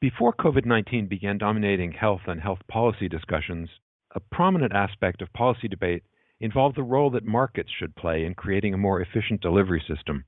[0.00, 3.68] Before COVID 19 began dominating health and health policy discussions,
[4.14, 6.04] a prominent aspect of policy debate
[6.40, 10.24] involved the role that markets should play in creating a more efficient delivery system.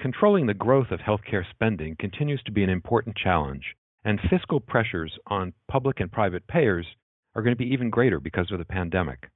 [0.00, 5.18] Controlling the growth of healthcare spending continues to be an important challenge, and fiscal pressures
[5.26, 6.86] on public and private payers
[7.34, 9.28] are going to be even greater because of the pandemic.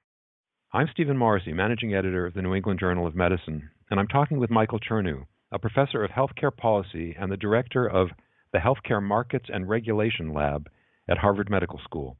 [0.72, 4.38] I'm Stephen Morrissey, managing editor of the New England Journal of Medicine, and I'm talking
[4.38, 8.08] with Michael Chernew, a professor of healthcare policy and the director of
[8.52, 10.68] the Healthcare Markets and Regulation Lab
[11.08, 12.16] at Harvard Medical School.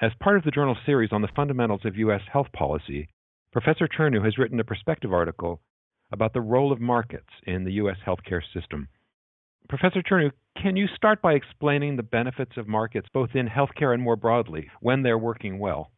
[0.00, 2.22] As part of the journal series on the fundamentals of U.S.
[2.32, 3.08] health policy,
[3.52, 5.60] Professor Chernew has written a perspective article
[6.10, 7.96] about the role of markets in the U.S.
[8.06, 8.88] healthcare system.
[9.68, 14.02] Professor Chernew, can you start by explaining the benefits of markets both in healthcare and
[14.02, 15.90] more broadly when they're working well?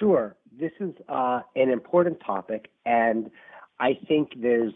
[0.00, 0.36] Sure.
[0.58, 3.30] This is uh, an important topic, and
[3.78, 4.72] I think there's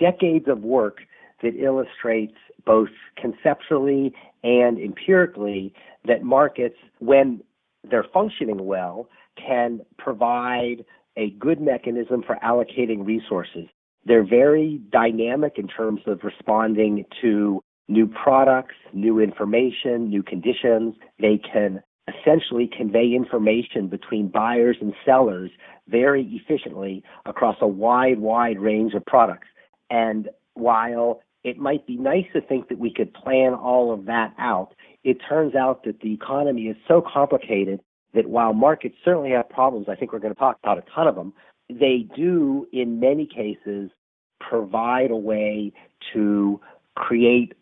[0.00, 0.98] decades of work
[1.42, 5.74] that illustrates both conceptually and empirically
[6.06, 7.42] that markets, when
[7.88, 10.84] they're functioning well, can provide
[11.16, 13.66] a good mechanism for allocating resources.
[14.04, 20.94] They're very dynamic in terms of responding to new products, new information, new conditions.
[21.18, 25.50] They can essentially convey information between buyers and sellers
[25.88, 29.48] very efficiently across a wide, wide range of products.
[29.90, 34.34] And while it might be nice to think that we could plan all of that
[34.36, 34.70] out,
[35.04, 37.80] it turns out that the economy is so complicated
[38.14, 41.06] that while markets certainly have problems, I think we're going to talk about a ton
[41.06, 41.32] of them,
[41.70, 43.92] they do, in many cases,
[44.40, 45.72] provide a way
[46.12, 46.60] to
[46.96, 47.52] create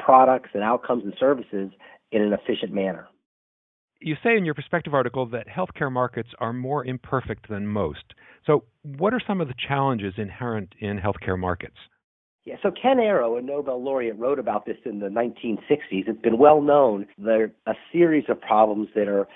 [0.00, 1.70] products and outcomes and services
[2.10, 3.06] in an efficient manner.
[4.00, 8.14] You say in your perspective article that healthcare markets are more imperfect than most.
[8.46, 11.76] So, what are some of the challenges inherent in healthcare markets?
[12.48, 16.08] Yeah, so Ken Arrow, a Nobel laureate, wrote about this in the 1960s.
[16.08, 17.06] It's been well known.
[17.18, 19.28] There are a series of problems that are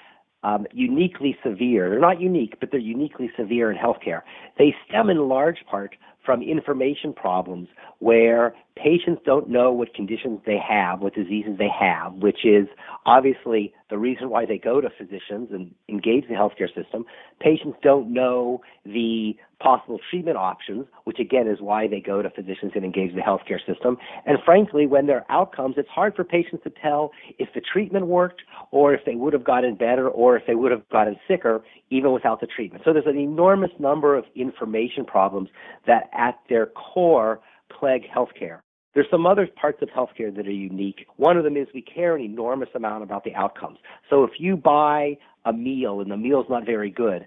[0.42, 1.90] um, uniquely severe.
[1.90, 4.22] They're not unique, but they're uniquely severe in healthcare.
[4.56, 5.94] They stem in large part
[6.24, 12.14] from information problems where patients don't know what conditions they have, what diseases they have,
[12.14, 12.66] which is
[13.04, 17.04] obviously the reason why they go to physicians and engage the healthcare system.
[17.40, 22.72] Patients don't know the possible treatment options, which again is why they go to physicians
[22.74, 23.98] and engage the healthcare system.
[24.26, 28.06] And frankly, when there are outcomes, it's hard for patients to tell if the treatment
[28.06, 31.62] worked or if they would have gotten better or if they would have gotten sicker
[31.90, 32.82] even without the treatment.
[32.84, 35.50] So there's an enormous number of information problems
[35.86, 37.40] that at their core
[37.78, 38.60] plague healthcare.
[38.94, 41.06] There's some other parts of healthcare that are unique.
[41.16, 43.78] One of them is we care an enormous amount about the outcomes.
[44.10, 47.26] So if you buy a meal and the meal's not very good,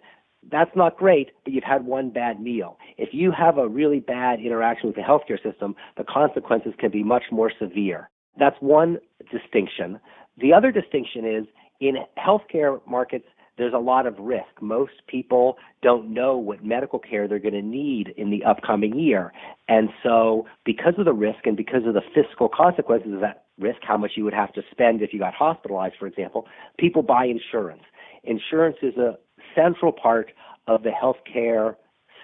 [0.52, 2.78] that's not great, but you've had one bad meal.
[2.98, 7.04] If you have a really bad interaction with the healthcare system, the consequences can be
[7.04, 8.10] much more severe.
[8.38, 9.00] That's one
[9.32, 10.00] distinction.
[10.38, 11.46] The other distinction is
[11.80, 13.26] in healthcare markets,
[13.58, 14.62] there's a lot of risk.
[14.62, 19.32] Most people don't know what medical care they're going to need in the upcoming year.
[19.68, 23.80] And so, because of the risk and because of the fiscal consequences of that risk,
[23.82, 27.26] how much you would have to spend if you got hospitalized, for example, people buy
[27.26, 27.84] insurance.
[28.24, 29.18] Insurance is a
[29.56, 30.32] central part
[30.68, 31.76] of the healthcare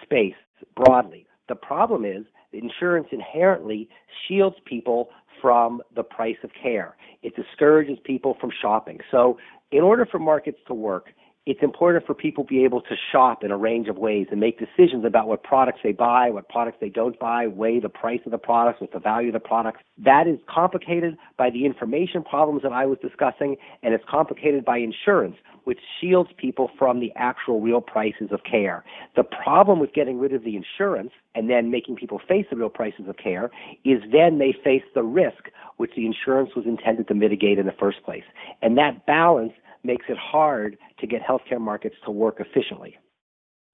[0.03, 0.35] space
[0.75, 1.25] broadly.
[1.47, 3.89] The problem is insurance inherently
[4.27, 5.09] shields people
[5.41, 6.95] from the price of care.
[7.23, 8.99] It discourages people from shopping.
[9.09, 9.37] So,
[9.71, 11.07] in order for markets to work,
[11.47, 14.39] it's important for people to be able to shop in a range of ways and
[14.39, 18.19] make decisions about what products they buy, what products they don't buy, weigh the price
[18.25, 19.79] of the products with the value of the products.
[19.97, 24.77] That is complicated by the information problems that I was discussing, and it's complicated by
[24.77, 28.83] insurance, which shields people from the actual real prices of care.
[29.15, 32.69] The problem with getting rid of the insurance and then making people face the real
[32.69, 33.49] prices of care
[33.83, 37.71] is then they face the risk which the insurance was intended to mitigate in the
[37.71, 38.23] first place.
[38.61, 39.53] And that balance
[39.83, 42.97] makes it hard to get healthcare markets to work efficiently.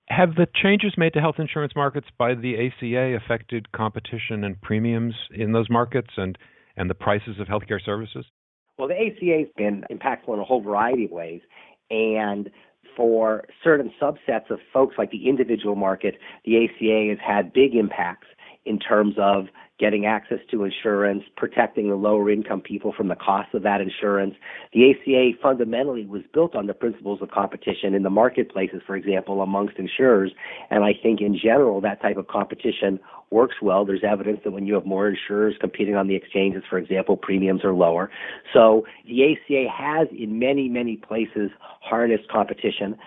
[0.09, 5.15] Have the changes made to health insurance markets by the ACA affected competition and premiums
[5.31, 6.37] in those markets and,
[6.77, 8.25] and the prices of healthcare services?
[8.77, 11.41] Well, the ACA has been impactful in a whole variety of ways.
[11.89, 12.49] And
[12.95, 16.15] for certain subsets of folks like the individual market,
[16.45, 18.27] the ACA has had big impacts
[18.67, 19.47] in terms of
[19.79, 24.33] getting access to insurance, protecting the lower income people from the cost of that insurance.
[24.73, 29.41] The ACA fundamentally was built on the principles of competition in the marketplaces, for example,
[29.41, 30.31] amongst insurers.
[30.71, 32.99] And I think in general, that type of competition
[33.29, 33.85] works well.
[33.85, 37.63] There's evidence that when you have more insurers competing on the exchanges, for example, premiums
[37.63, 38.09] are lower.
[38.53, 42.97] So the ACA has in many, many places harnessed competition.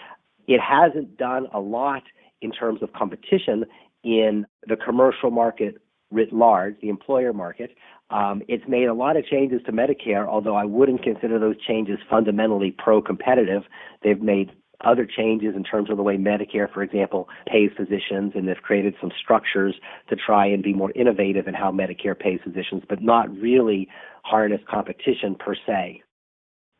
[0.46, 2.02] It hasn't done a lot
[2.42, 3.64] in terms of competition
[4.02, 5.76] in the commercial market
[6.10, 7.70] writ large, the employer market.
[8.10, 11.98] Um, it's made a lot of changes to Medicare, although I wouldn't consider those changes
[12.08, 13.62] fundamentally pro competitive.
[14.02, 14.50] They've made
[14.84, 18.94] other changes in terms of the way Medicare, for example, pays physicians, and they've created
[19.00, 19.74] some structures
[20.08, 23.88] to try and be more innovative in how Medicare pays physicians, but not really
[24.24, 26.02] harness competition per se.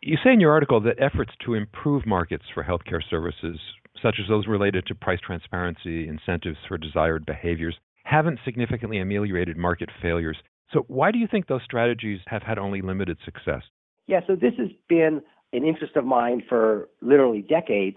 [0.01, 3.59] You say in your article that efforts to improve markets for healthcare services,
[4.03, 9.89] such as those related to price transparency, incentives for desired behaviors, haven't significantly ameliorated market
[10.01, 10.37] failures.
[10.73, 13.63] So, why do you think those strategies have had only limited success?
[14.07, 15.21] Yeah, so this has been
[15.53, 17.97] an interest of mine for literally decades,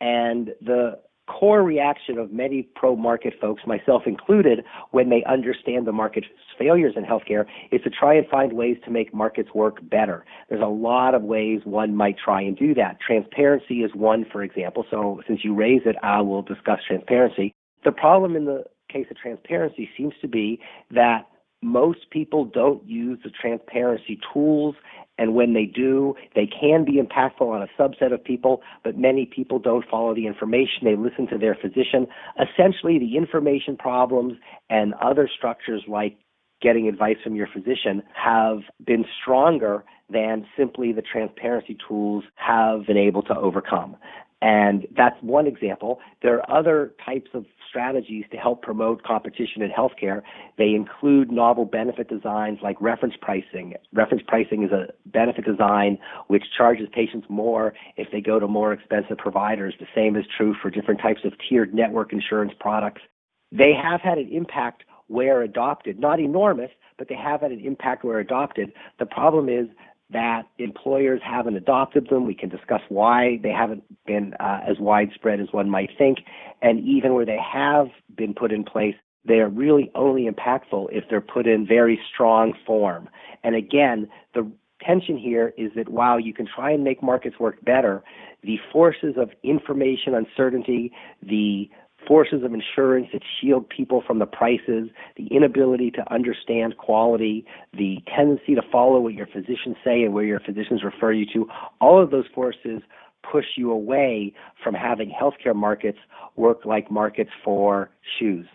[0.00, 5.92] and the core reaction of many pro market folks, myself included, when they understand the
[5.92, 6.26] market's
[6.58, 10.24] failures in healthcare is to try and find ways to make markets work better.
[10.48, 12.98] There's a lot of ways one might try and do that.
[13.00, 14.84] Transparency is one, for example.
[14.90, 17.54] So since you raise it, I will discuss transparency.
[17.84, 20.60] The problem in the case of transparency seems to be
[20.90, 21.26] that
[21.64, 24.76] most people don't use the transparency tools
[25.18, 29.26] and when they do, they can be impactful on a subset of people, but many
[29.26, 30.84] people don't follow the information.
[30.84, 32.08] They listen to their physician.
[32.36, 34.34] Essentially, the information problems
[34.70, 36.16] and other structures like
[36.60, 42.96] getting advice from your physician have been stronger than simply the transparency tools have been
[42.96, 43.96] able to overcome.
[44.42, 46.00] And that's one example.
[46.22, 50.22] There are other types of strategies to help promote competition in healthcare.
[50.56, 53.74] They include novel benefit designs like reference pricing.
[53.92, 55.98] Reference pricing is a benefit design
[56.28, 59.74] which charges patients more if they go to more expensive providers.
[59.80, 63.02] The same is true for different types of tiered network insurance products.
[63.50, 68.04] They have had an impact where adopted, not enormous, but they have had an impact
[68.04, 68.72] where adopted.
[69.00, 69.66] The problem is
[70.10, 72.26] that employers haven't adopted them.
[72.26, 76.18] We can discuss why they haven't been uh, as widespread as one might think.
[76.62, 78.94] And even where they have been put in place,
[79.26, 83.08] they are really only impactful if they're put in very strong form.
[83.42, 84.50] And again, the
[84.84, 88.02] tension here is that while you can try and make markets work better,
[88.42, 90.92] the forces of information uncertainty,
[91.22, 91.70] the
[92.06, 97.98] forces of insurance that shield people from the prices, the inability to understand quality, the
[98.14, 101.46] tendency to follow what your physicians say and where your physicians refer you to,
[101.80, 102.82] all of those forces
[103.30, 105.98] push you away from having healthcare markets
[106.36, 108.46] work like markets for shoes.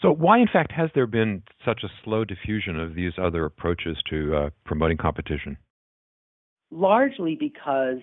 [0.00, 3.96] So, why, in fact, has there been such a slow diffusion of these other approaches
[4.10, 5.56] to uh, promoting competition?
[6.70, 7.98] Largely because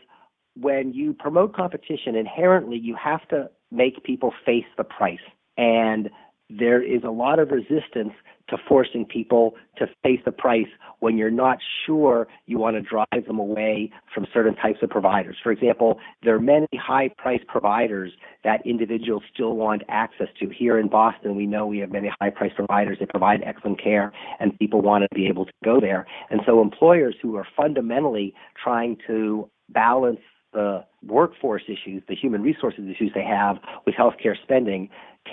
[0.55, 5.19] when you promote competition, inherently you have to make people face the price.
[5.57, 6.09] And
[6.49, 8.13] there is a lot of resistance
[8.49, 10.67] to forcing people to face the price
[10.99, 15.35] when you're not sure you want to drive them away from certain types of providers.
[15.41, 18.11] For example, there are many high price providers
[18.43, 20.49] that individuals still want access to.
[20.49, 24.13] Here in Boston, we know we have many high price providers that provide excellent care
[24.39, 26.05] and people want to be able to go there.
[26.29, 30.19] And so employers who are fundamentally trying to balance
[30.53, 34.89] the workforce issues, the human resources issues they have with healthcare spending,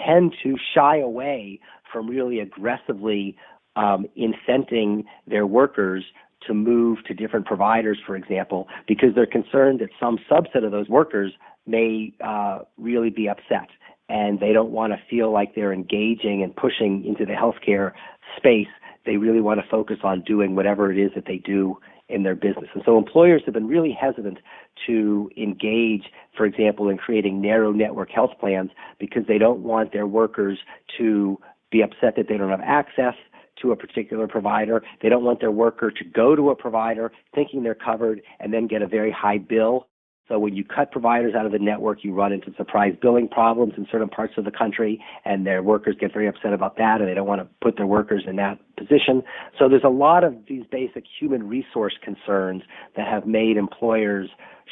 [0.06, 1.60] tend to shy away
[1.92, 3.36] from really aggressively
[3.76, 6.04] um, incenting their workers
[6.46, 10.88] to move to different providers, for example, because they're concerned that some subset of those
[10.88, 11.32] workers
[11.66, 13.68] may uh, really be upset
[14.08, 17.92] and they don't want to feel like they're engaging and pushing into the healthcare
[18.36, 18.68] space.
[19.06, 21.78] They really want to focus on doing whatever it is that they do
[22.08, 22.68] in their business.
[22.74, 24.38] And so employers have been really hesitant
[24.86, 26.04] to engage,
[26.36, 30.58] for example, in creating narrow network health plans because they don't want their workers
[30.98, 31.38] to
[31.70, 33.14] be upset that they don't have access
[33.60, 34.82] to a particular provider.
[35.00, 38.66] They don't want their worker to go to a provider thinking they're covered and then
[38.66, 39.88] get a very high bill
[40.32, 43.74] so when you cut providers out of the network, you run into surprise billing problems
[43.76, 47.10] in certain parts of the country, and their workers get very upset about that, and
[47.10, 49.22] they don't want to put their workers in that position.
[49.58, 52.62] So there's a lot of these basic human resource concerns
[52.96, 54.30] that have made employers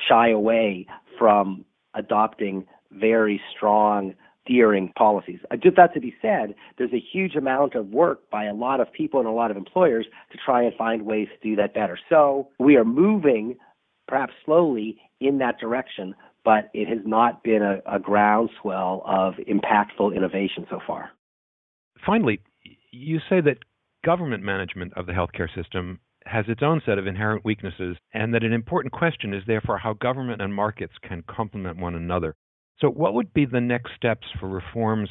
[0.09, 0.87] shy away
[1.19, 4.15] from adopting very strong
[4.47, 5.41] steering policies.
[5.63, 8.91] Just that to be said, there's a huge amount of work by a lot of
[8.91, 11.99] people and a lot of employers to try and find ways to do that better.
[12.09, 13.57] So we are moving
[14.11, 16.15] perhaps slowly in that direction,
[16.45, 21.11] but it has not been a, a groundswell of impactful innovation so far.
[22.05, 22.41] Finally,
[22.91, 23.59] you say that
[24.05, 28.43] government management of the healthcare system has its own set of inherent weaknesses, and that
[28.43, 32.35] an important question is therefore how government and markets can complement one another.
[32.81, 35.09] So, what would be the next steps for reforms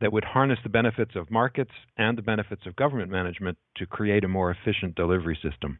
[0.00, 4.24] that would harness the benefits of markets and the benefits of government management to create
[4.24, 5.78] a more efficient delivery system?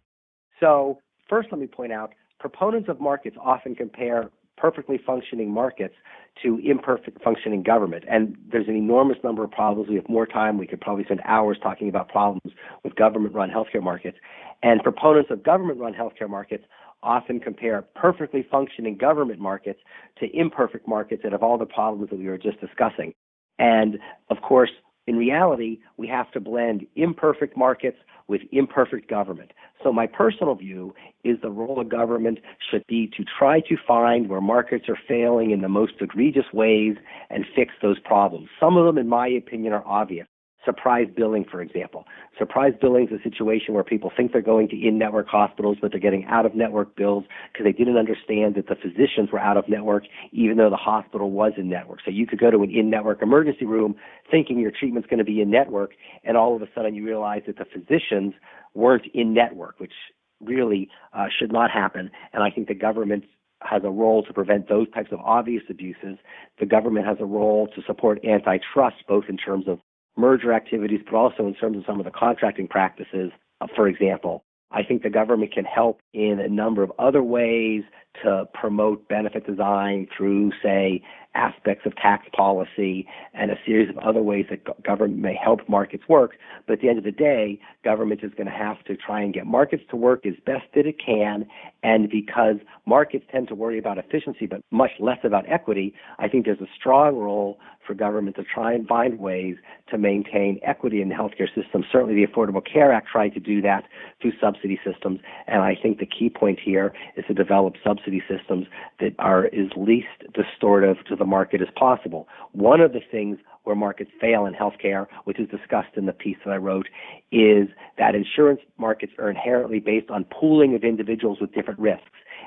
[0.61, 0.99] So,
[1.29, 5.95] first, let me point out proponents of markets often compare perfectly functioning markets
[6.43, 8.05] to imperfect functioning government.
[8.09, 9.89] And there's an enormous number of problems.
[9.89, 10.59] We have more time.
[10.59, 12.53] We could probably spend hours talking about problems
[12.85, 14.19] with government run healthcare markets.
[14.63, 16.65] And proponents of government run healthcare markets
[17.03, 19.81] often compare perfectly functioning government markets
[20.19, 23.15] to imperfect markets that have all the problems that we were just discussing.
[23.59, 24.71] And of course,
[25.07, 27.97] in reality, we have to blend imperfect markets
[28.31, 29.51] with imperfect government.
[29.83, 30.95] So, my personal view
[31.25, 32.39] is the role of government
[32.71, 36.97] should be to try to find where markets are failing in the most egregious ways
[37.29, 38.49] and fix those problems.
[38.61, 40.29] Some of them, in my opinion, are obvious
[40.65, 42.05] surprise billing, for example.
[42.39, 45.91] Surprise billing is a situation where people think they're going to in network hospitals, but
[45.91, 49.57] they're getting out of network bills because they didn't understand that the physicians were out
[49.57, 52.01] of network, even though the hospital was in network.
[52.05, 53.95] So you could go to an in network emergency room
[54.31, 55.93] thinking your treatment's going to be in network,
[56.25, 58.35] and all of a sudden you realize that the physicians
[58.75, 59.93] weren't in network, which
[60.41, 62.11] really uh, should not happen.
[62.33, 63.25] And I think the government
[63.63, 66.17] has a role to prevent those types of obvious abuses.
[66.59, 69.81] The government has a role to support antitrust, both in terms of
[70.21, 74.45] merger activities, but also in terms of some of the contracting practices, uh, for example.
[74.73, 77.83] I think the government can help in a number of other ways
[78.23, 81.03] to promote benefit design through, say,
[81.35, 86.05] aspects of tax policy and a series of other ways that government may help markets
[86.09, 86.33] work.
[86.67, 89.33] But at the end of the day, government is going to have to try and
[89.33, 91.47] get markets to work as best that it can.
[91.83, 92.57] And because
[92.87, 96.69] markets tend to worry about efficiency, but much less about equity, I think there's a
[96.79, 99.57] strong role for government to try and find ways
[99.91, 101.85] to maintain equity in the healthcare system.
[101.91, 103.85] Certainly, the Affordable Care Act tried to do that
[104.21, 105.21] through subsidy systems.
[105.47, 108.67] And I think the key point here is to develop subsidy systems
[109.01, 112.29] that are as least distortive to the market as possible.
[112.53, 116.37] One of the things where markets fail in healthcare, which is discussed in the piece
[116.45, 116.89] that I wrote,
[117.31, 122.05] is that insurance markets are inherently based on pooling of individuals with different risks.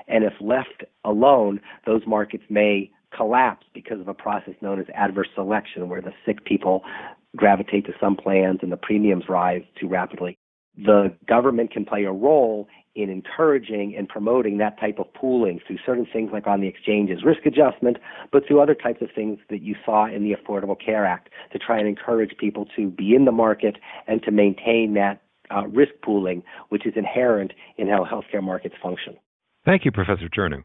[0.08, 5.30] And if left alone, those markets may collapse because of a process known as adverse
[5.36, 6.84] selection, where the sick people
[7.36, 10.38] gravitate to some plans and the premiums rise too rapidly.
[10.78, 15.78] The government can play a role in encouraging and promoting that type of pooling through
[15.86, 17.98] certain things like on the exchanges risk adjustment,
[18.32, 21.60] but through other types of things that you saw in the Affordable Care Act to
[21.60, 25.22] try and encourage people to be in the market and to maintain that
[25.54, 29.16] uh, risk pooling, which is inherent in how healthcare markets function.
[29.66, 30.64] Thank you, Professor Chernew.